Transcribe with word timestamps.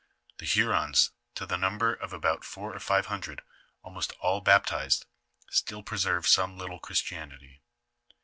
The 0.39 0.47
Hurons 0.47 1.11
to 1.35 1.45
the 1.45 1.57
number 1.59 1.93
of 1.93 2.11
about 2.11 2.43
four 2.43 2.75
or 2.75 2.79
five 2.79 3.05
hundred, 3.05 3.43
almost 3.83 4.13
all 4.13 4.41
baptized, 4.41 5.05
still 5.51 5.83
preserve 5.83 6.27
some 6.27 6.57
little 6.57 6.79
Christianity. 6.79 7.61